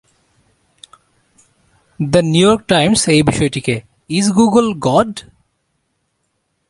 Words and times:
The 1.99 2.21
New York 2.25 2.61
Times 2.67 3.01
এই 3.07 3.21
বিষয়টিকে 3.23 3.75
"is 4.09 4.25
Google 4.31 4.65
god?" 4.79 5.11